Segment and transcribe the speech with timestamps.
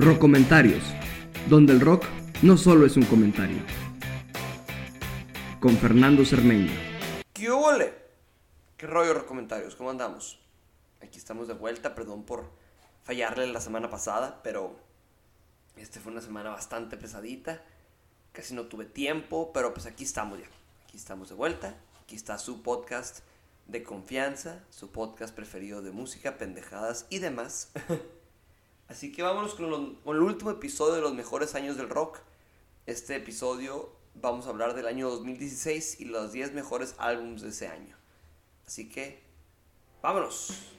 [0.00, 0.82] Rock Comentarios,
[1.50, 2.06] donde el rock
[2.40, 3.58] no solo es un comentario.
[5.60, 6.72] Con Fernando Cermeño.
[7.34, 7.92] ¿Qué huele?
[8.78, 9.76] ¿Qué rollo Rock Comentarios?
[9.76, 10.40] ¿Cómo andamos?
[11.02, 12.50] Aquí estamos de vuelta, perdón por
[13.04, 14.74] fallarle la semana pasada, pero
[15.76, 17.62] este fue una semana bastante pesadita.
[18.32, 20.46] Casi no tuve tiempo, pero pues aquí estamos ya.
[20.84, 21.74] Aquí estamos de vuelta.
[22.02, 23.18] Aquí está su podcast
[23.66, 27.70] de confianza, su podcast preferido de música, pendejadas y demás.
[28.90, 32.18] Así que vámonos con, el último episodio de los mejores años del rock.
[32.86, 37.68] Este episodio vamos a hablar del año 2016 y los 10 mejores álbumes de ese
[37.68, 37.96] año.
[38.66, 39.22] Así que,
[40.02, 40.72] vámonos.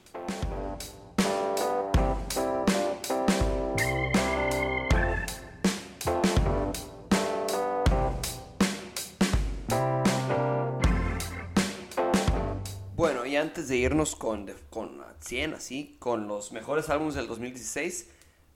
[13.42, 18.08] Antes de irnos con, con 100, así, con los mejores álbumes del 2016,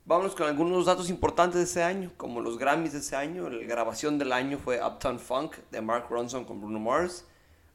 [0.05, 3.51] vámonos con algunos datos importantes de ese año, como los Grammys de ese año.
[3.51, 7.27] La grabación del año fue Uptown Funk de Mark Ronson con Bruno Mars.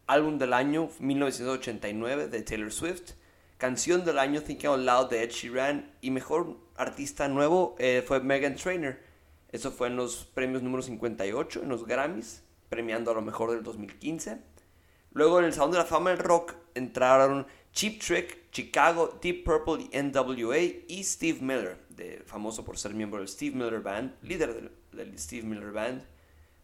[0.07, 3.11] Álbum del año 1989 de Taylor Swift.
[3.57, 5.91] Canción del año Thinking Out Loud de Ed Sheeran.
[5.99, 8.97] Y mejor artista nuevo eh, fue Megan Trainor.
[9.51, 13.63] Eso fue en los premios número 58, en los Grammys, premiando a lo mejor del
[13.63, 14.39] 2015.
[15.11, 19.87] Luego en el Salón de la Fama del Rock entraron Cheap Trick, Chicago, Deep Purple
[19.91, 24.53] y NWA y Steve Miller, de, famoso por ser miembro del Steve Miller Band, líder
[24.53, 26.03] del, del, Steve Miller Band.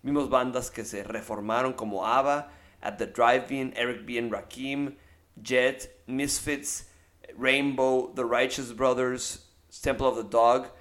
[0.03, 4.19] Vimos bandas que se reformaron como ABBA, At the Drive-In, Eric B.
[4.19, 4.95] and Rakim,
[5.41, 6.89] Jet, Misfits,
[7.37, 9.49] Rainbow, The Righteous Brothers,
[9.81, 10.73] Temple of the Dog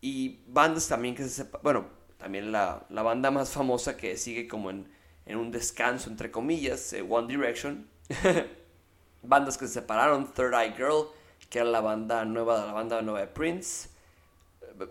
[0.00, 4.70] y bandas también que se bueno, también la, la banda más famosa que sigue como
[4.70, 4.88] en
[5.30, 7.88] en un descanso, entre comillas, eh, One Direction.
[9.22, 11.08] Bandas que se separaron, Third Eye Girl,
[11.48, 13.88] que era la banda nueva de la banda nueva de Prince.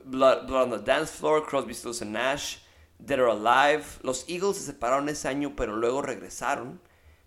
[0.06, 2.60] Blood, Blood on the Dance Floor, Crosby, Stills and Nash,
[3.00, 4.00] Dead or Alive.
[4.04, 6.80] Los Eagles se separaron ese año, pero luego regresaron.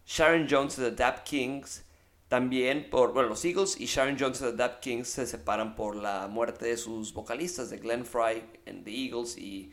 [0.06, 1.84] Sharon Jones de The Dap Kings,
[2.28, 5.96] también por, bueno, los Eagles y Sharon Jones de The Dap Kings se separan por
[5.96, 9.72] la muerte de sus vocalistas, de Glenn Fry en The Eagles y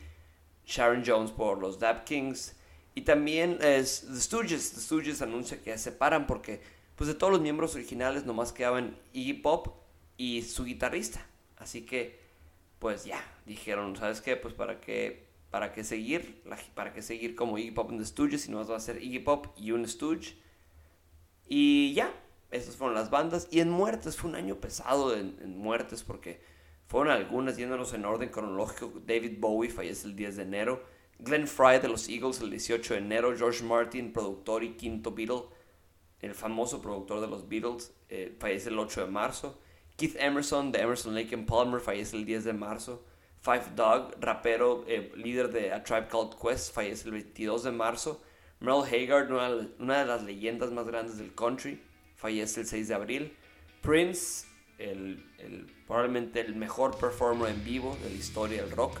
[0.66, 2.54] Sharon Jones por los Dap Kings.
[2.94, 4.72] Y también es The Stooges.
[4.72, 6.60] The Stooges anuncia que se separan porque
[6.96, 9.68] pues de todos los miembros originales nomás quedaban Iggy Pop
[10.16, 11.26] y su guitarrista.
[11.56, 12.20] Así que
[12.78, 14.36] pues ya, dijeron, ¿sabes qué?
[14.36, 16.42] Pues para qué, para qué seguir,
[16.74, 19.20] para qué seguir como Iggy Pop en The Stooges si nomás va a ser Iggy
[19.20, 20.36] Pop y un Stooge.
[21.46, 22.12] Y ya,
[22.50, 23.48] esas fueron las bandas.
[23.50, 26.40] Y en muertes, fue un año pesado en, en muertes porque
[26.86, 28.92] fueron algunas yéndonos en orden cronológico.
[29.06, 30.84] David Bowie fallece el 10 de enero.
[31.22, 35.44] Glenn Fry de los Eagles el 18 de enero, George Martin, productor y quinto Beatle,
[36.20, 39.58] el famoso productor de los Beatles, eh, fallece el 8 de marzo.
[39.96, 43.04] Keith Emerson de Emerson Lake and Palmer fallece el 10 de marzo.
[43.42, 48.22] Five Dog, rapero, eh, líder de A Tribe Called Quest, fallece el 22 de marzo.
[48.60, 49.30] Merle Haggard,
[49.78, 51.80] una, de las leyendas más grandes del country,
[52.16, 53.36] fallece el 6 de abril.
[53.80, 54.46] Prince,
[54.78, 55.24] el,
[55.86, 59.00] probablemente el mejor performer en vivo de la historia del rock,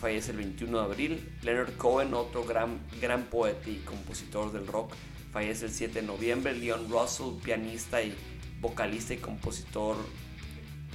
[0.00, 1.32] fallece el 21 de abril.
[1.42, 4.94] Leonard Cohen, otro gran, gran poeta y compositor del rock,
[5.32, 6.54] fallece el 7 de noviembre.
[6.54, 8.14] Leon Russell, pianista y
[8.60, 9.96] vocalista y compositor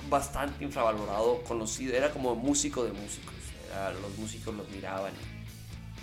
[0.09, 3.33] bastante infravalorado, conocido, era como músico de músicos,
[3.71, 5.13] era, los músicos los miraban,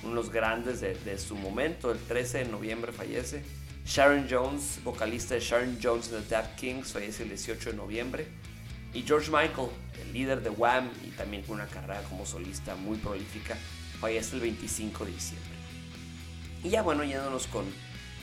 [0.02, 3.42] unos grandes de, de, su momento, el 13 de noviembre fallece.
[3.84, 8.26] Sharon Jones, vocalista de Sharon Jones and the Dap Kings, fallece el 18 de noviembre.
[8.94, 9.68] Y George Michael,
[10.00, 13.56] el líder de Wham y también con una carrera como solista muy prolífica,
[14.00, 15.50] fallece el 25 de diciembre.
[16.62, 17.64] Y ya bueno, yéndonos con,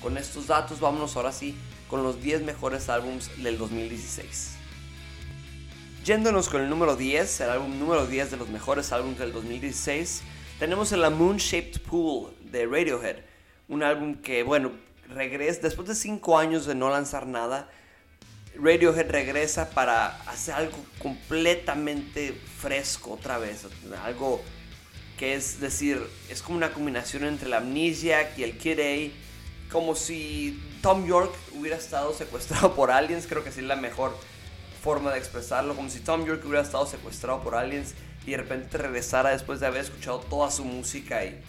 [0.01, 1.55] con estos datos, vámonos ahora sí
[1.89, 4.55] con los 10 mejores álbums del 2016.
[6.05, 10.21] Yéndonos con el número 10, el álbum número 10 de los mejores álbumes del 2016,
[10.59, 13.17] tenemos el Moon Shaped Pool de Radiohead.
[13.67, 14.71] Un álbum que, bueno,
[15.09, 17.69] regresa, después de 5 años de no lanzar nada,
[18.61, 23.65] Radiohead regresa para hacer algo completamente fresco otra vez.
[24.03, 24.41] Algo
[25.17, 29.71] que es decir, es como una combinación entre la Amnesia y el Kid A.
[29.71, 34.17] Como si Tom York hubiera estado secuestrado por aliens, creo que es la mejor
[34.81, 35.75] forma de expresarlo.
[35.75, 37.93] Como si Tom York hubiera estado secuestrado por aliens
[38.25, 41.39] y de repente regresara después de haber escuchado toda su música y,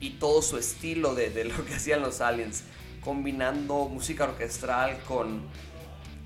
[0.00, 2.64] y todo su estilo de, de lo que hacían los aliens.
[3.00, 5.42] Combinando música orquestral con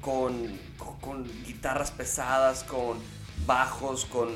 [0.07, 0.57] con,
[1.01, 2.99] con, guitarras pesadas, con
[3.45, 4.29] bajos, con...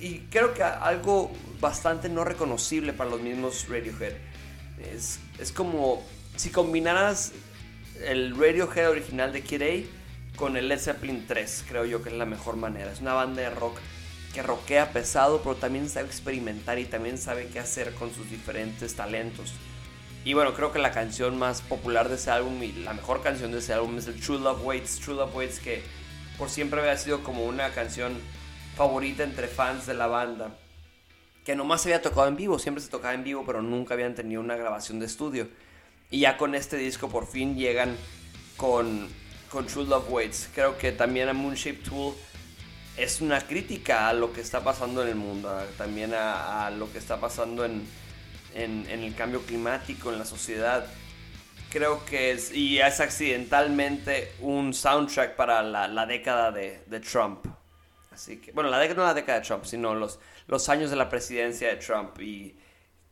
[0.00, 1.30] Y creo que algo
[1.60, 4.14] bastante no reconocible para los mismos Radiohead.
[4.90, 6.02] Es, es como
[6.36, 7.32] si combinaras
[8.02, 12.14] el Radiohead original de Kid A con el Led Zeppelin 3, creo yo que es
[12.16, 12.90] la mejor manera.
[12.90, 13.76] Es una banda de rock
[14.32, 18.96] que roquea pesado, pero también sabe experimentar y también sabe qué hacer con sus diferentes
[18.96, 19.52] talentos.
[20.24, 23.50] Y bueno, creo que la canción más popular de ese álbum y la mejor canción
[23.50, 25.00] de ese álbum es el True Love Waits.
[25.00, 25.82] True Love Waits que
[26.38, 28.20] por siempre había sido como una canción
[28.76, 30.56] favorita entre fans de la banda.
[31.44, 34.14] Que nomás se había tocado en vivo, siempre se tocaba en vivo, pero nunca habían
[34.14, 35.48] tenido una grabación de estudio.
[36.08, 37.96] Y ya con este disco por fin llegan
[38.56, 39.08] con,
[39.50, 40.50] con True Love Waits.
[40.54, 42.14] Creo que también a Moonshape Tool
[42.96, 46.98] es una crítica a lo que está pasando en el mundo, también a, lo que
[46.98, 47.82] está pasando en,
[48.54, 50.86] en, el cambio climático, en la sociedad.
[51.70, 57.46] Creo que es, y es accidentalmente un soundtrack para la, la década de, de, Trump.
[58.10, 60.96] Así que, bueno, la década, no la década de Trump, sino los, los años de
[60.96, 62.56] la presidencia de Trump y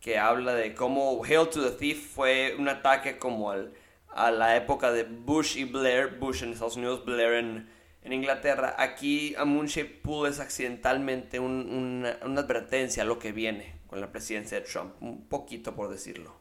[0.01, 3.73] que habla de cómo Hail to the Thief fue un ataque como al,
[4.09, 7.69] a la época de Bush y Blair, Bush en Estados Unidos, Blair en,
[8.03, 8.75] en Inglaterra.
[8.79, 14.13] Aquí a Moonshape Pool es accidentalmente una, una, advertencia a lo que viene con la
[14.13, 16.33] presidencia de Trump, un poquito por decirlo.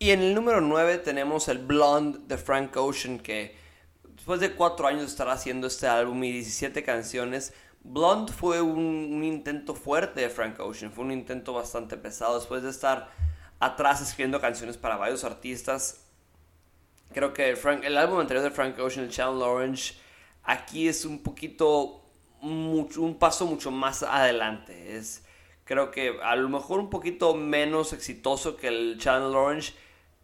[0.00, 3.54] Y en el número 9 tenemos el Blonde de Frank Ocean, que
[4.02, 7.54] después de cuatro años de estar haciendo este álbum y 17 canciones,
[7.84, 12.70] Blonde fue un, intento fuerte de Frank Ocean, fue un intento bastante pesado después de
[12.70, 13.08] estar
[13.60, 16.08] atrás escribiendo canciones para varios artistas.
[17.12, 19.94] Creo que Frank, el álbum anterior de Frank Ocean, el Channel Orange,
[20.42, 22.02] aquí es un poquito,
[22.40, 24.96] mucho, un paso mucho más adelante.
[24.96, 25.23] Es,
[25.64, 29.74] creo que a lo mejor un poquito menos exitoso que el Channel Orange,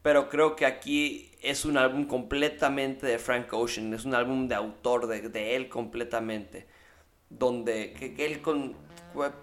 [0.03, 4.55] pero creo que aquí es un álbum completamente de Frank Ocean, es un álbum de
[4.55, 6.67] autor, de, de él completamente,
[7.29, 8.77] donde que, él con,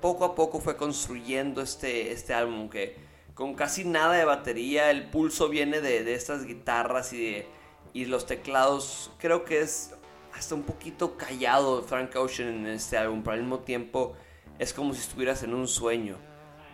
[0.02, 2.96] poco a poco fue construyendo este, este álbum que
[3.34, 7.48] con casi nada de batería, el pulso viene de, de estas guitarras y, de,
[7.94, 9.92] y los teclados, creo que es
[10.34, 14.16] hasta un poquito callado Frank Ocean en este álbum, pero al mismo tiempo
[14.60, 16.18] es como si estuvieras en un sueño,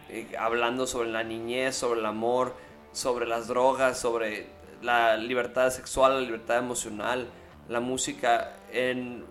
[0.10, 2.56] eh, hablando sobre la niñez, sobre el amor,
[2.92, 4.48] sobre las drogas, sobre
[4.82, 7.28] la libertad sexual, la libertad emocional,
[7.70, 8.58] la música.
[8.72, 9.26] En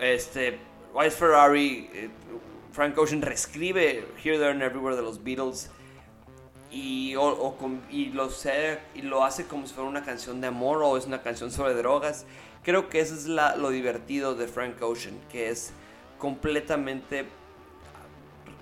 [0.00, 0.58] este
[0.94, 2.10] White Ferrari, eh,
[2.72, 5.70] Frank Ocean reescribe Here, There and Everywhere de los Beatles
[6.70, 7.14] y,
[7.90, 11.74] y, lo, hace como si fuera una canción de amor o es una canción sobre
[11.74, 12.26] drogas
[12.62, 15.72] creo que eso es lo divertido de Frank Ocean, que es
[16.18, 17.24] completamente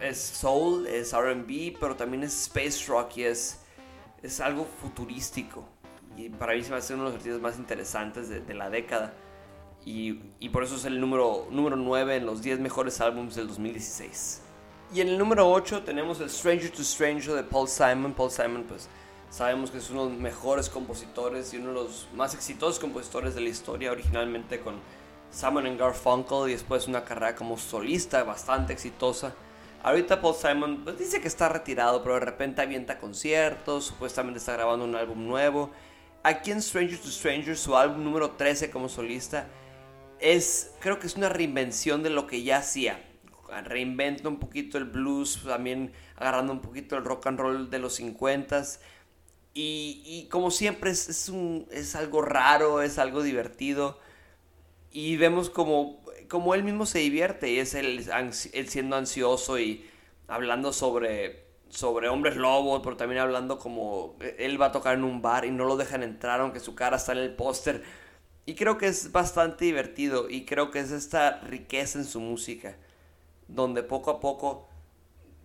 [0.00, 3.60] es soul, es RB, pero también es space rock y es,
[4.22, 5.64] es algo futurístico.
[6.16, 9.14] Y para mí se a ser uno de los artistas más interesantes de, la década.
[9.84, 13.48] Y, y, por eso es el número, número 9 en los 10 mejores álbumes del
[13.48, 14.42] 2016.
[14.94, 18.14] Y en el número 8 tenemos el Stranger to Stranger de Paul Simon.
[18.14, 18.88] Paul Simon, pues
[19.30, 23.34] Sabemos que es uno de los mejores compositores y uno de los más exitosos compositores
[23.34, 24.76] de la historia, originalmente con
[25.30, 29.34] Simon Garfunkel y después una carrera como solista bastante exitosa.
[29.82, 34.52] Ahorita Paul Simon pues, dice que está retirado, pero de repente avienta conciertos, supuestamente está
[34.54, 35.70] grabando un álbum nuevo.
[36.22, 39.46] Aquí en Stranger to Stranger, su álbum número 13 como solista,
[40.18, 43.02] es, creo que es una reinvención de lo que ya hacía.
[43.64, 48.00] Reinventa un poquito el blues, también agarrando un poquito el rock and roll de los
[48.00, 48.80] 50s
[49.58, 53.98] y, como siempre es, es, un, es, algo raro, es algo divertido.
[54.92, 58.04] Y vemos como, como él mismo se divierte y es él,
[58.68, 59.88] siendo ansioso y
[60.28, 65.22] hablando sobre, sobre hombres lobos, pero también hablando como él va a tocar en un
[65.22, 67.82] bar y no lo dejan entrar aunque su cara está en el póster.
[68.44, 72.76] Y creo que es bastante divertido y creo que es esta riqueza en su música,
[73.48, 74.68] donde poco a poco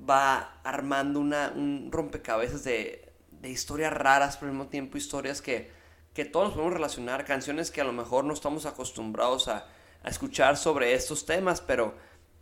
[0.08, 3.12] va armando una, un rompecabezas de
[3.42, 5.72] de historias raras, pero al mismo tiempo historias que,
[6.14, 9.68] que todos podemos relacionar, canciones que a lo mejor no estamos acostumbrados a,
[10.04, 11.96] a escuchar sobre estos temas, pero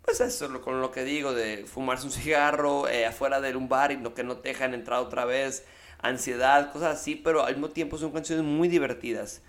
[0.03, 3.55] pues eso es lo, con lo que digo, de fumarse un cigarro eh, afuera de
[3.55, 5.65] un bar y lo que no te dejan entrar otra vez,
[5.99, 9.41] ansiedad, cosas así, pero al mismo tiempo son canciones muy divertidas.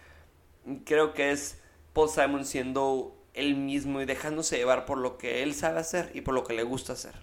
[0.84, 1.58] Creo que es
[1.92, 6.20] Paul Simon siendo él mismo y dejándose llevar por lo que él sabe hacer y
[6.20, 7.14] por lo que le gusta hacer.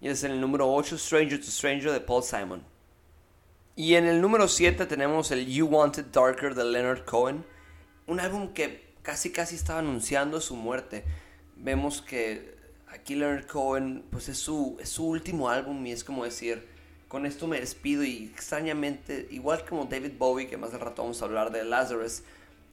[0.00, 2.64] Y es el número 8, Stranger to Stranger de Paul Simon.
[3.76, 7.44] Y en el número 7 tenemos el You Wanted Darker de Leonard Cohen,
[8.06, 11.04] un álbum que casi casi estaba anunciando su muerte.
[11.56, 12.56] Vemos que
[12.88, 16.66] aquí Leonard Cohen pues es su, es su último álbum y es como decir,
[17.08, 21.20] con esto me despido y extrañamente, igual como David Bowie, que más de rato vamos
[21.20, 22.22] a hablar de Lazarus,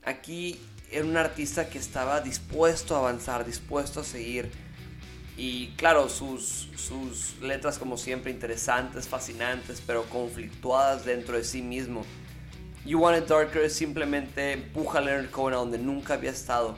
[0.03, 0.59] aquí
[0.91, 4.49] era un artista que estaba dispuesto a avanzar, dispuesto a seguir
[5.39, 12.05] y claro, sus, sus letras como siempre interesantes, fascinantes, pero conflictuadas dentro de sí mismo.
[12.89, 16.75] You Want It Darker simplemente empuja a Leonard Cohen a donde nunca había estado.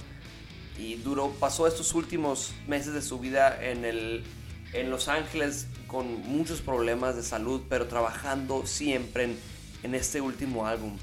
[0.78, 4.26] Y duró, pasó estos últimos meses de su vida en el
[4.74, 9.40] en Los Ángeles con muchos problemas de salud, pero trabajando siempre en,
[9.84, 10.98] en este último álbum.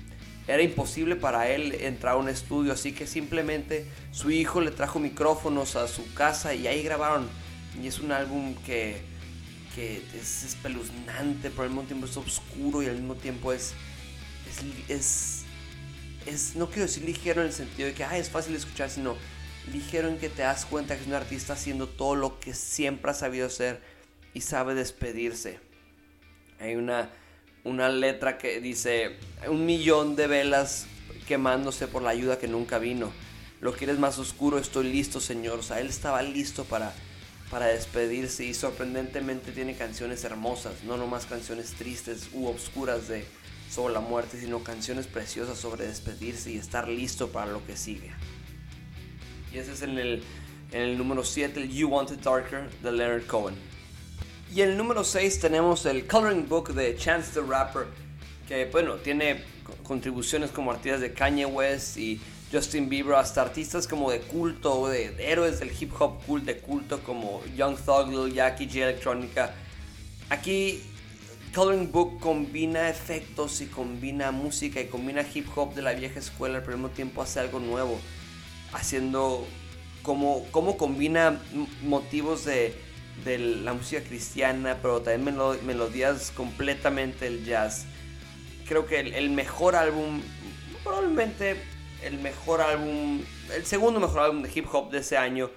[0.46, 4.98] Era imposible para él entrar a un estudio, así que simplemente su hijo le trajo
[4.98, 7.26] micrófonos a su casa y ahí grabaron.
[7.82, 9.00] Y es un álbum que,
[9.74, 13.72] que es espeluznante, pero al mismo tiempo es oscuro y al mismo tiempo es,
[14.88, 15.42] es,
[16.26, 19.16] es, no quiero decir ligero en el sentido de que es fácil escuchar, sino
[19.72, 23.10] ligero en que te das cuenta que es un artista haciendo todo lo que siempre
[23.10, 23.80] ha sabido hacer
[24.34, 25.60] y sabe despedirse.
[26.60, 27.10] Hay una,
[27.64, 30.86] una letra que dice, un millón de velas
[31.26, 33.12] quemándose por la ayuda que nunca vino.
[33.60, 35.58] Lo quieres más oscuro, estoy listo, Señor.
[35.58, 36.92] O sea, él estaba listo para,
[37.50, 43.24] para despedirse y sorprendentemente tiene canciones hermosas, no nomás canciones tristes u obscuras de
[43.70, 48.10] sobre la muerte, sino canciones preciosas sobre despedirse y estar listo para lo que sigue.
[49.52, 50.22] Y ese es en el,
[50.72, 53.56] el número 7, el You Want It Darker de Leonard Cohen.
[54.54, 57.86] Y en el número 6 tenemos el Coloring Book de Chance the Rapper,
[58.46, 59.44] que bueno, tiene
[59.82, 62.20] contribuciones como artistas de Kanye West y
[62.50, 67.00] Justin Bieber, hasta artistas como de culto, de, héroes del hip hop cult, de culto
[67.00, 69.54] como Young Thug, Lil Yachty, J Electronica.
[70.30, 70.82] Aquí
[71.58, 76.58] Coloring Book combina efectos y combina música y combina hip hop de la vieja escuela,
[76.58, 77.98] al mismo tiempo hace algo nuevo,
[78.72, 79.44] haciendo
[80.04, 80.46] como,
[80.76, 81.40] combina
[81.82, 82.80] motivos de
[83.24, 85.36] de la música cristiana, pero también
[85.66, 87.86] melodías completamente del jazz.
[88.68, 90.22] Creo que el, mejor álbum,
[90.84, 91.56] probablemente
[92.04, 93.20] el mejor álbum,
[93.52, 95.50] el segundo mejor álbum de hip hop de ese año.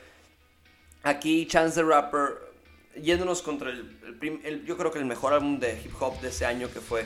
[1.03, 2.50] Aquí Chance the Rapper,
[2.95, 6.71] yéndonos contra el, yo creo que el mejor álbum de hip hop de ese año
[6.71, 7.05] que fue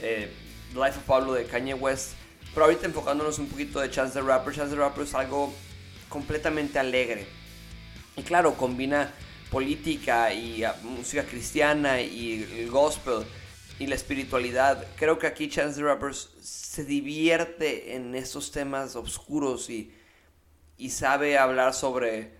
[0.00, 0.30] eh,
[0.74, 2.12] Life of Pablo de Kanye West.
[2.54, 5.52] Pero ahorita enfocándonos un poquito de Chance the Rapper, Chance the Rapper es algo
[6.08, 7.26] completamente alegre.
[8.16, 9.12] Y claro, combina
[9.50, 13.24] política y ah, música cristiana y el gospel
[13.78, 14.86] y la espiritualidad.
[14.96, 19.94] Creo que aquí Chance the Rappers se divierte en estos temas oscuros y,
[20.76, 22.32] y sabe hablar sobre,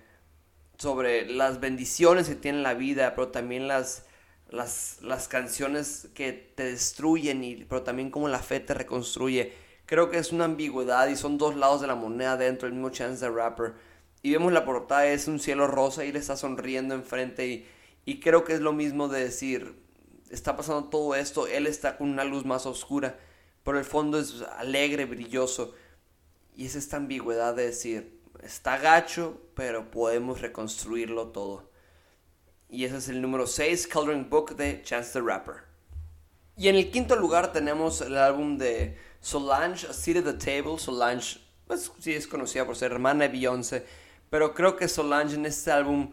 [0.82, 4.04] sobre las bendiciones que tiene la vida, pero también las,
[4.50, 9.52] las, las canciones que te destruyen, y, pero también como la fe te reconstruye.
[9.86, 12.90] Creo que es una ambigüedad y son dos lados de la moneda dentro del mismo
[12.90, 13.74] Chance the Rapper
[14.22, 17.66] y vemos la portada, es un cielo rosa y le está sonriendo enfrente y,
[18.04, 19.74] y creo que es lo mismo de decir,
[20.30, 23.18] está pasando todo esto, él está con una luz más oscura,
[23.62, 25.74] pero el fondo es alegre, brilloso.
[26.56, 31.70] Y es esta ambigüedad de decir, está gacho, pero podemos reconstruirlo todo.
[32.68, 35.64] Y ese es el número 6, Coloring Book de Chance the Rapper.
[36.56, 40.78] Y en el quinto lugar tenemos el álbum de Solange, A Seat at the Table.
[40.78, 43.86] Solange, pues sí es conocida por ser hermana de Beyoncé
[44.32, 46.10] pero creo que Solange en este álbum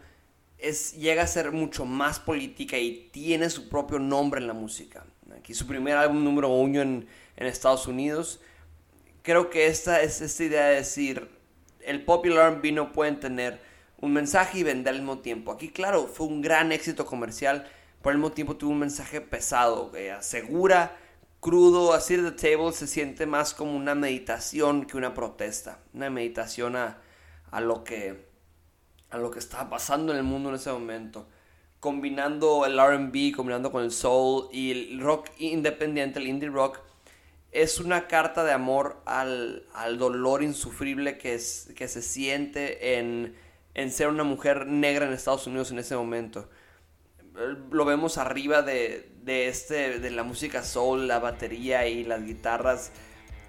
[0.58, 5.06] es, llega a ser mucho más política y tiene su propio nombre en la música.
[5.38, 7.08] Aquí su primer álbum número uno en,
[7.38, 8.42] en Estados Unidos.
[9.22, 11.30] Creo que esta es esta idea de decir,
[11.86, 13.60] el popular R&B no pueden tener
[14.02, 15.52] un mensaje y vender al mismo tiempo.
[15.52, 17.68] Aquí, claro, fue un gran éxito comercial,
[18.02, 20.98] pero al mismo tiempo tuvo un mensaje pesado, que asegura,
[21.40, 25.80] crudo, así de table se siente más como una meditación que una protesta.
[25.94, 27.02] Una meditación a,
[27.52, 28.30] a lo que
[29.12, 31.28] a lo que estaba pasando en el mundo en ese momento
[31.80, 36.80] combinando el R&B combinando con el soul y el rock independiente el indie rock
[37.52, 39.64] es una carta de amor al,
[39.98, 43.36] dolor insufrible que, es, que se siente en,
[43.74, 46.50] en, ser una mujer negra en Estados Unidos en ese momento.
[47.72, 52.92] Lo vemos arriba de, de, este, de la música soul, la batería y las guitarras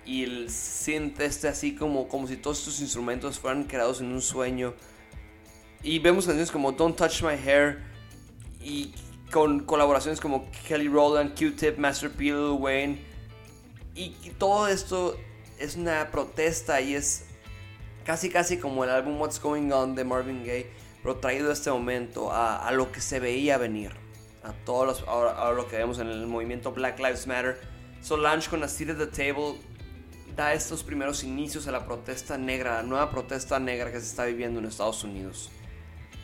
[0.06, 4.22] y el synth este así como, como si todos estos instrumentos fueran creados en un
[4.22, 4.74] sueño.
[5.82, 7.82] Y vemos canciones como Don't Touch My Hair
[8.62, 8.94] y
[9.30, 12.34] con colaboraciones como Kelly Rowland, Q-Tip, Master P.
[12.34, 13.09] Wayne.
[13.94, 15.16] Y, todo esto
[15.58, 17.24] es una protesta y es
[18.04, 20.70] casi casi como el álbum What's Going On de Marvin Gaye,
[21.02, 23.92] pero traído a este momento, a, a lo que se veía venir,
[24.42, 27.60] a todo los, a, lo que vemos en el movimiento Black Lives Matter.
[28.00, 29.58] Solange con A Seat at the Table
[30.36, 34.24] da estos primeros inicios a la protesta negra, la nueva protesta negra que se está
[34.24, 35.50] viviendo en Estados Unidos,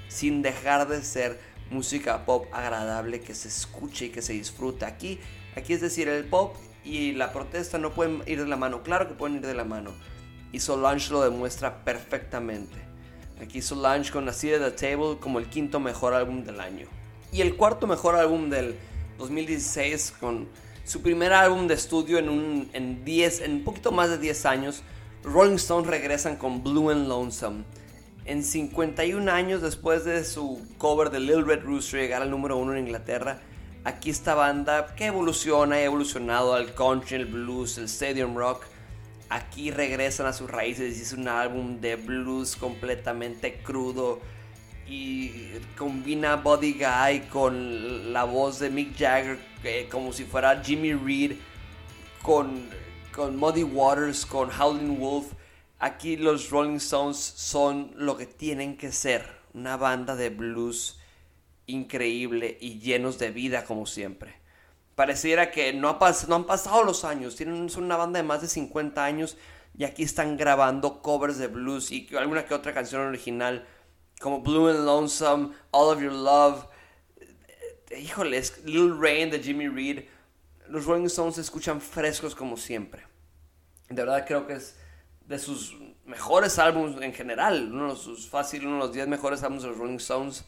[0.08, 1.38] sin dejar de ser
[1.70, 4.84] música pop agradable que se escuche y que se disfrute.
[4.84, 5.20] Aquí,
[5.56, 9.08] aquí es decir, el pop y la protesta no pueden ir de la mano, claro
[9.08, 9.90] que pueden ir de la mano,
[10.52, 12.76] y Solange lo demuestra perfectamente.
[13.42, 16.86] Aquí Solange con Seat at the Table como el quinto mejor álbum del año.
[17.32, 18.76] Y el cuarto mejor álbum del
[19.18, 20.48] 2016 con
[20.84, 24.82] su primer álbum de estudio en un, en 10, en poquito más de 10 años,
[25.24, 27.64] Rolling Stones regresan con Blue and Lonesome.
[28.24, 32.72] En 51 años después de su cover de Little Red Rooster llegar al número uno
[32.72, 33.40] en Inglaterra,
[33.86, 38.64] aquí esta banda que evoluciona ha evolucionado al country, el blues, el stadium rock,
[39.28, 44.20] aquí regresan a sus raíces y es un álbum de blues completamente crudo
[44.88, 49.38] y combina Body Guy con la voz de Mick Jagger
[49.88, 51.36] como si fuera Jimmy Reed
[52.22, 52.68] con,
[53.12, 55.32] con Muddy Waters, con Howling Wolf.
[55.78, 60.98] Aquí los Rolling Stones son lo que tienen que ser, una banda de blues
[61.66, 64.36] increíble y llenos de vida como siempre.
[64.94, 68.40] Pareciera que no, ha no han pasado los años, tienen, son una banda de más
[68.40, 69.36] de 50 años
[69.76, 73.66] y aquí están grabando covers de blues y alguna que otra canción original
[74.20, 76.66] como Blue and Lonesome, All of Your Love,
[77.90, 80.04] eh, híjoles, Little Rain de Jimmy Reed,
[80.68, 83.04] los Rolling Stones se escuchan frescos como siempre.
[83.88, 84.76] De verdad creo que es
[85.26, 89.42] de sus mejores álbumes en general, uno de sus fácil, uno de los 10 mejores
[89.42, 90.44] álbumes de los Rolling Stones,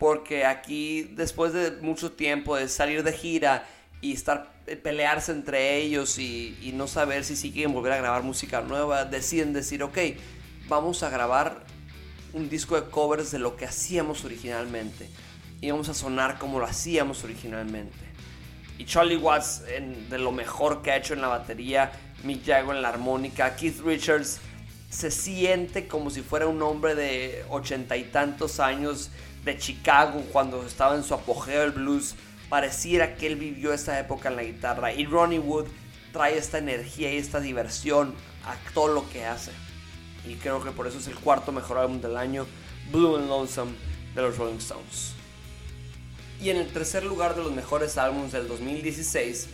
[0.00, 3.68] porque aquí después de mucho tiempo de salir de gira
[4.00, 7.98] y estar eh, pelearse entre ellos y, y no saber si sí quieren volver a
[7.98, 9.98] grabar música nueva, deciden decir, ok,
[10.70, 11.66] vamos a grabar
[12.32, 15.10] un disco de covers de lo que hacíamos originalmente.
[15.60, 17.98] Y vamos a sonar como lo hacíamos originalmente.
[18.78, 19.64] Y Charlie Watts
[20.08, 21.92] de lo mejor que ha hecho en la batería,
[22.24, 24.40] Mick Jagger en la armónica, Keith Richards
[24.88, 29.10] se siente como si fuera un hombre de ochenta y tantos años
[29.44, 32.14] de Chicago cuando estaba en su apogeo del blues.
[32.48, 34.92] Pareciera que él vivió esa época en la guitarra.
[34.92, 35.66] Y Ronnie Wood
[36.12, 39.52] trae esta energía y esta diversión a todo lo que hace
[40.26, 42.46] y creo que por eso es el cuarto mejor álbum del año,
[42.90, 43.72] Blue and Lonesome
[44.14, 45.12] de los Rolling Stones.
[46.40, 49.48] Y en el tercer lugar de los mejores álbumes del 2016,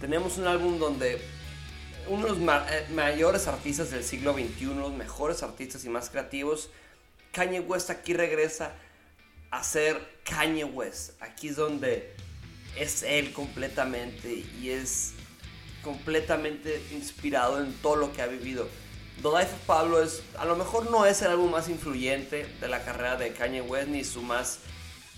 [0.00, 1.20] tenemos un álbum donde
[2.08, 6.70] uno de los eh, mayores artistas del siglo XXI, los mejores artistas y más creativos,
[7.32, 8.72] Kanye West aquí regresa
[9.50, 11.20] a ser Kanye West.
[11.20, 12.14] Aquí es donde
[12.78, 15.12] es él completamente y es
[15.82, 18.68] completamente inspirado en todo lo que ha vivido.
[19.22, 22.68] The Life of Pablo es, a lo mejor no es el álbum más influyente de
[22.68, 24.60] la carrera de Kanye West, ni su más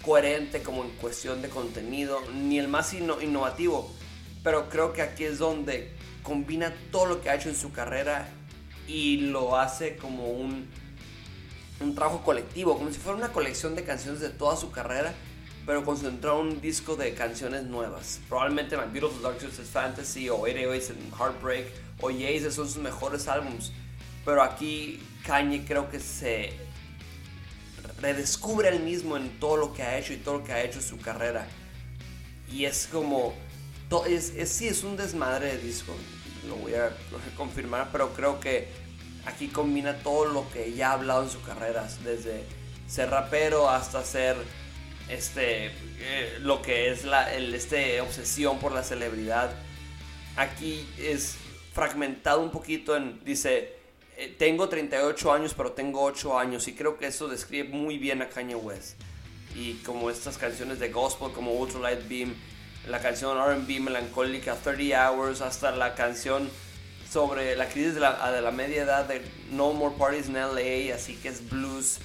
[0.02, 3.88] coherente como en cuestión de contenido, ni el más innovativo,
[4.42, 5.92] pero creo que aquí es donde
[6.22, 8.28] combina todo lo que ha hecho en su carrera
[8.88, 10.68] y lo hace como un,
[11.82, 15.14] un trabajo colectivo, como si fuera una colección de canciones de toda su carrera,
[15.66, 18.20] pero concentrado en un disco de canciones nuevas.
[18.28, 21.66] Probablemente My Beautiful Dark Twisted Fantasy o 808 and Heartbreak
[22.00, 23.72] o Yeezy son sus mejores álbumes
[24.24, 26.52] pero aquí Kanye creo que se
[28.00, 30.78] redescubre él mismo en todo lo que ha hecho y todo lo que ha hecho
[30.78, 31.46] en su carrera.
[32.50, 33.34] Y es como,
[34.06, 35.92] es, es, sí, es un desmadre de disco,
[36.48, 36.90] lo voy a
[37.36, 38.68] confirmar, pero creo que
[39.26, 42.44] aquí combina todo lo que ya ha hablado en su carrera, desde
[42.86, 44.36] ser rapero hasta ser
[45.08, 49.52] este, eh, lo que es la este, obsesión por la celebridad.
[50.36, 51.36] Aquí es
[51.72, 53.76] fragmentado un poquito en, dice,
[54.16, 58.22] eh, tengo 38 años, pero tengo 8 años y creo que eso describe muy bien
[58.22, 59.00] a Kanye West.
[59.54, 62.34] Y como estas canciones de gospel como Ultralight Beam,
[62.88, 66.50] la canción RB melancólica 30 Hours, hasta la canción
[67.12, 69.20] sobre la crisis de la, de la media edad de
[69.50, 71.98] No More Parties in LA, así que es blues.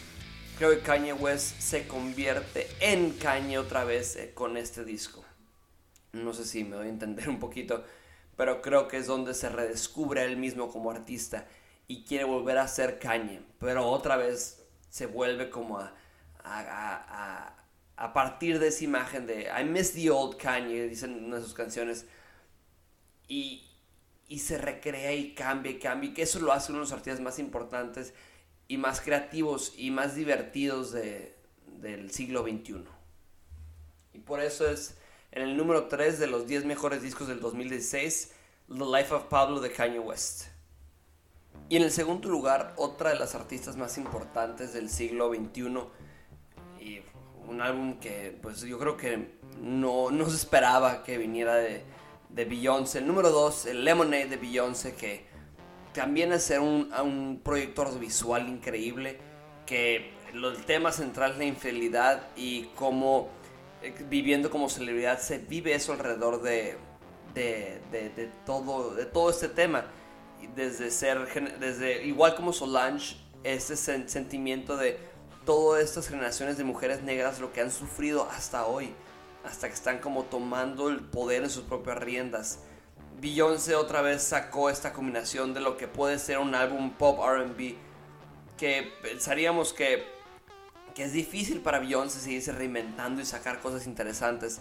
[0.57, 5.23] Creo que Kanye West se convierte en Kanye otra vez eh, con este disco.
[6.11, 7.85] No sé si me voy a entender un poquito,
[8.35, 11.45] pero creo que es donde se redescubre él mismo como artista
[11.87, 15.93] y quiere volver a ser Kanye, pero otra vez se vuelve como a,
[16.43, 17.55] a,
[17.95, 22.05] a, partir de esa imagen de I miss the old Kanye, dicen de sus canciones,
[23.29, 23.66] y,
[24.27, 26.91] y se recrea y cambia y cambia, y que eso lo hace uno de los
[26.91, 28.13] artistas más importantes
[28.67, 31.35] y más creativos y más divertidos de,
[31.79, 32.83] del siglo XXI.
[34.13, 34.97] Y por eso es
[35.31, 38.33] en el número 3 de los 10 mejores discos del 2016,
[38.67, 40.47] The Life of Pablo de Kanye West.
[41.69, 45.61] Y en el segundo lugar, otra de las artistas más importantes del siglo XXI.
[46.79, 47.01] Y
[47.47, 51.83] un álbum que pues yo creo que no, no se esperaba que viniera de,
[52.29, 52.99] de Beyoncé.
[52.99, 55.25] El número dos, el Lemonade de Beyoncé, que
[55.93, 59.19] también es un, un proyecto audiovisual increíble.
[59.65, 63.29] Que el tema central es la infidelidad y cómo
[63.81, 66.77] eh, viviendo como celebridad se vive eso alrededor de,
[67.33, 69.85] de, de, de todo, de todo este tema
[70.55, 71.27] desde ser,
[71.59, 74.99] desde igual como Solange, este sentimiento de
[75.45, 78.93] todas estas generaciones de mujeres negras, lo que han sufrido hasta hoy,
[79.47, 82.59] hasta que están como tomando el poder en sus propias riendas.
[83.19, 87.75] Beyoncé otra vez sacó esta combinación de lo que puede ser un álbum pop RB
[88.57, 90.03] que pensaríamos que,
[90.93, 94.59] que es difícil para Beyoncé seguirse reinventando y sacar cosas interesantes.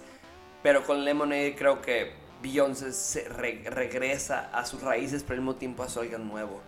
[0.63, 5.87] Pero con Lemonade creo que Beyoncé regresa a sus raíces, pero al mismo tiempo a
[5.87, 6.61] alguien nuevo.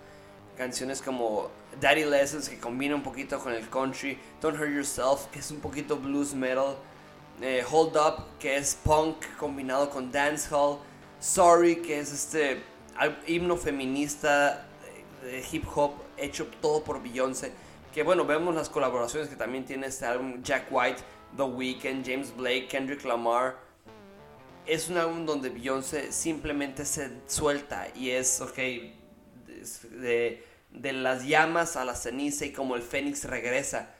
[0.56, 1.50] Canciones como
[1.80, 5.60] Daddy Lessons, que combina un poquito con el country, Don't Hurt Yourself, que es un
[5.60, 6.76] poquito blues metal,
[7.40, 10.78] eh, Hold Up, que es punk combinado con dancehall,
[11.20, 12.62] Sorry, que es este
[13.26, 14.66] himno feminista
[15.22, 17.52] de hip hop hecho todo por Beyoncé.
[17.92, 21.02] Que bueno, vemos las colaboraciones que también tiene este álbum Jack White,
[21.36, 23.56] The Weeknd, James Blake, Kendrick Lamar.
[24.64, 28.56] Es un álbum donde Beyoncé simplemente se suelta y es, ok,
[29.90, 33.94] de, de las llamas a la ceniza y como el fénix regresa.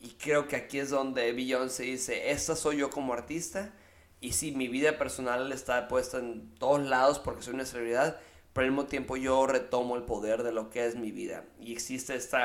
[0.00, 3.72] Y creo que aquí es donde Beyoncé dice, esta soy yo como artista.
[4.20, 8.18] Y sí, mi vida personal está puesta en todos lados porque soy una celebridad
[8.58, 11.44] pero al mismo tiempo yo retomo el poder de lo que es mi vida.
[11.60, 12.38] Y existe este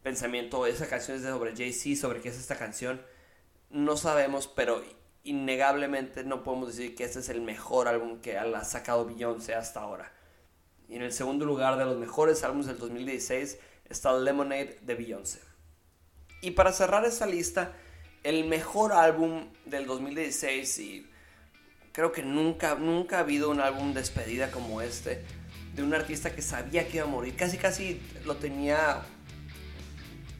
[0.00, 3.02] pensamiento, esa canción es sobre Jay-Z, sobre qué es esta canción.
[3.70, 4.80] No sabemos, pero
[5.24, 9.80] innegablemente no podemos decir que este es el mejor álbum que ha sacado Beyoncé hasta
[9.80, 10.12] ahora.
[10.88, 15.40] Y en el segundo lugar de los mejores álbumes del 2016 está Lemonade de Beyoncé.
[16.40, 17.72] Y para cerrar esta lista,
[18.22, 21.06] el mejor álbum del 2016 y
[21.92, 25.22] creo que nunca, nunca ha habido un álbum despedida como este
[25.74, 27.36] de un artista que sabía que iba a morir.
[27.36, 29.02] Casi, casi lo tenía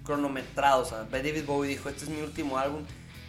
[0.04, 0.82] cronometrado.
[0.82, 2.82] O sea, David Bowie dijo, este es mi último álbum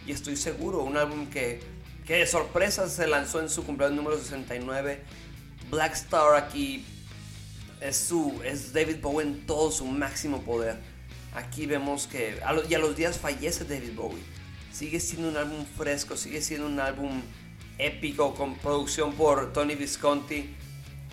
[0.06, 1.60] y estoy seguro, un álbum que,
[2.06, 5.02] que de sorpresa se lanzó en su cumpleaños número 69.
[5.70, 6.84] Black Star aquí
[7.80, 10.78] es, su, es David Bowie en todo su máximo poder.
[11.34, 14.22] Aquí vemos que a y a los días fallece David Bowie.
[14.72, 17.22] Sigue siendo un álbum fresco, sigue siendo un álbum
[17.78, 20.54] épico con producción por Tony Visconti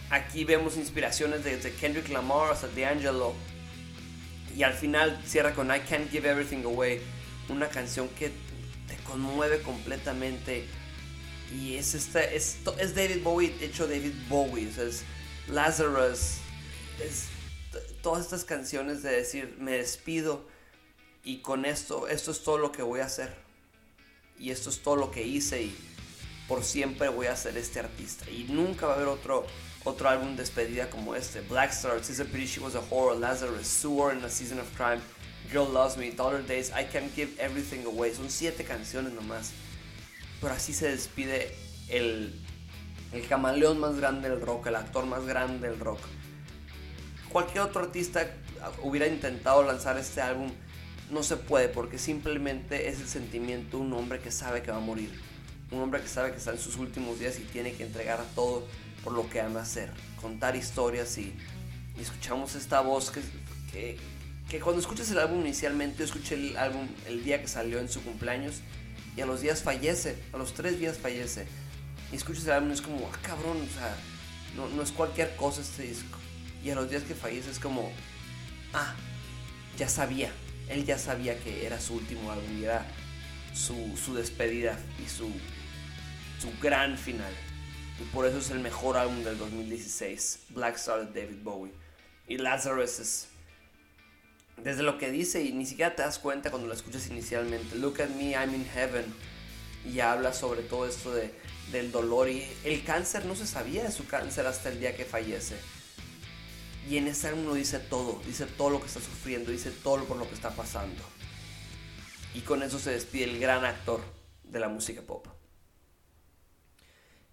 [0.10, 3.34] Aquí vemos inspiraciones desde Kendrick Lamar hasta D'Angelo.
[4.56, 7.02] Y al final cierra con I Can't Give Everything Away.
[7.50, 8.30] Una canción que
[8.88, 10.66] te conmueve completamente.
[11.54, 14.70] Y es, esta, es, es David Bowie hecho David Bowie.
[14.70, 15.04] es
[15.48, 16.38] Lazarus.
[17.04, 17.26] Es
[18.06, 20.46] todas estas canciones de decir, me despido.
[21.24, 23.34] Y con esto, esto es todo lo que voy a hacer.
[24.38, 25.64] Y esto es todo lo que hice.
[25.64, 25.76] Y
[26.48, 28.30] por siempre voy a ser este artista.
[28.30, 29.48] Y nunca va a haber otro
[29.86, 31.42] otro álbum despedida como este.
[31.42, 35.02] Black Star, a Pity She Was a Horror, Lazarus, Sewer in a Season of Crime,
[35.52, 38.14] Girl Loves Me, Dollar Days, I Can't Give Everything Away.
[38.14, 39.52] Son siete canciones nomás.
[40.40, 41.56] Pero así se despide
[41.90, 42.40] el,
[43.14, 46.02] el camaleón más grande del rock, el actor más grande del rock.
[47.36, 48.32] Cualquier otro artista
[48.82, 50.50] hubiera intentado lanzar este álbum,
[51.12, 54.78] no se puede porque simplemente es el sentimiento de un hombre que sabe que va
[54.78, 55.12] a morir.
[55.70, 58.66] Un hombre que sabe que está en sus últimos días y tiene que entregar todo
[59.04, 61.36] por lo que ama hacer, contar historias y,
[62.00, 63.98] escuchamos esta voz que,
[64.50, 67.90] que, cuando escuchas el álbum inicialmente, yo escuché el álbum el día que salió en
[67.90, 68.62] su cumpleaños
[69.18, 71.46] y a los días fallece, a los tres días fallece.
[72.14, 73.94] Y escuchas el álbum y es como, ah, cabrón, o sea,
[74.56, 76.18] no, no es cualquier cosa este disco.
[76.66, 77.92] Y a los días que fallece es como,
[78.74, 78.96] ah,
[79.78, 80.32] ya sabía,
[80.68, 82.88] él ya sabía que era su último álbum y era
[83.54, 85.30] su, su despedida y su,
[86.42, 87.32] su gran final.
[88.02, 91.72] Y por eso es el mejor álbum del 2016, Black Star de David Bowie.
[92.28, 93.28] Y Lazarus es...
[94.64, 97.76] Desde lo que dice y ni siquiera te das cuenta cuando lo escuchas inicialmente.
[97.76, 99.06] Look at me, I'm in heaven.
[99.86, 101.32] Y habla sobre todo esto de,
[101.72, 102.28] del dolor.
[102.28, 105.58] Y el cáncer no se sabía de su cáncer hasta el día que fallece.
[106.88, 108.22] Y en ese álbum lo dice todo.
[108.26, 109.52] Dice todo lo que está sufriendo.
[109.52, 111.04] Dice todo por lo que está pasando.
[112.34, 114.02] Y con eso se despide el gran actor
[114.44, 115.28] de la música pop.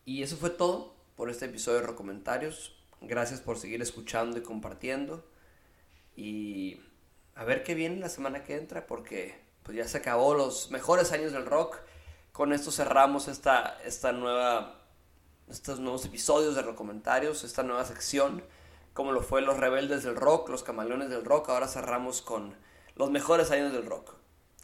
[0.05, 2.75] Y eso fue todo por este episodio de Recomentarios.
[3.01, 5.29] Gracias por seguir escuchando y compartiendo.
[6.17, 6.81] Y
[7.35, 11.13] a ver qué viene la semana que entra porque pues ya se acabó los mejores
[11.13, 11.79] años del rock.
[12.33, 14.81] Con esto cerramos esta, esta nueva,
[15.49, 18.43] estos nuevos episodios de Recomentarios, esta nueva sección,
[18.95, 21.49] como lo fue Los Rebeldes del Rock, Los Camaleones del Rock.
[21.49, 22.55] Ahora cerramos con
[22.97, 24.15] los mejores años del rock,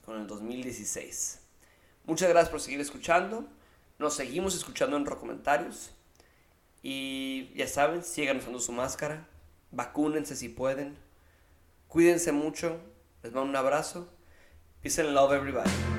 [0.04, 1.40] con el 2016.
[2.04, 3.46] Muchas gracias por seguir escuchando.
[3.98, 5.90] Nos seguimos escuchando en los comentarios.
[6.82, 9.26] Y ya saben, sigan usando su máscara.
[9.70, 10.96] Vacúnense si pueden.
[11.88, 12.80] Cuídense mucho.
[13.22, 14.08] Les mando un abrazo.
[14.80, 15.97] Peace and love everybody.